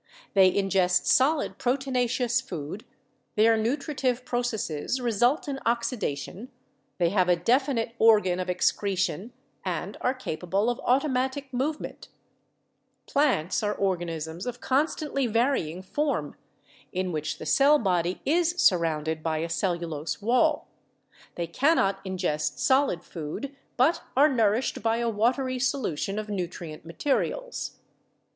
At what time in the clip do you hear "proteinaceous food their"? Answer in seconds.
1.59-3.55